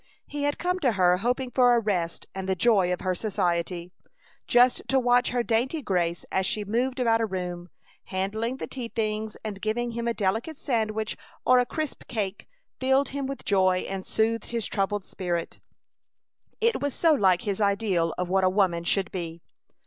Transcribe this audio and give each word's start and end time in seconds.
He 0.25 0.45
had 0.45 0.57
come 0.57 0.79
to 0.79 0.93
her 0.93 1.17
hoping 1.17 1.51
for 1.51 1.75
a 1.75 1.79
rest 1.79 2.25
and 2.33 2.49
the 2.49 2.55
joy 2.55 2.91
of 2.91 3.01
her 3.01 3.13
society. 3.13 3.91
Just 4.47 4.81
to 4.87 4.97
watch 4.99 5.29
her 5.29 5.43
dainty 5.43 5.83
grace 5.83 6.25
as 6.31 6.47
she 6.47 6.65
moved 6.65 6.99
about 6.99 7.21
a 7.21 7.25
room, 7.27 7.69
handling 8.05 8.57
the 8.57 8.65
tea 8.65 8.87
things 8.87 9.37
and 9.43 9.61
giving 9.61 9.91
him 9.91 10.07
a 10.07 10.15
delicate 10.15 10.57
sandwich 10.57 11.17
or 11.45 11.59
a 11.59 11.67
crisp 11.67 12.07
cake, 12.07 12.47
filled 12.79 13.09
him 13.09 13.27
with 13.27 13.45
joy 13.45 13.85
and 13.87 14.03
soothed 14.07 14.45
his 14.47 14.65
troubled 14.65 15.05
spirit; 15.05 15.59
it 16.59 16.81
was 16.81 16.95
so 16.95 17.13
like 17.13 17.43
his 17.43 17.61
ideal 17.61 18.11
of 18.17 18.27
what 18.27 18.43
a 18.43 18.49
woman 18.49 18.83
should 18.83 19.11
be. 19.11 19.43